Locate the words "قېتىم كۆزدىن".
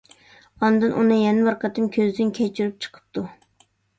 1.65-2.33